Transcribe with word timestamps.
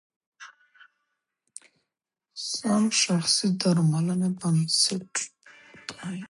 سم 2.51 2.81
تشخیص 2.91 3.35
د 3.39 3.43
درملنې 3.61 4.29
بنسټ 4.39 5.13
دی. 5.87 6.17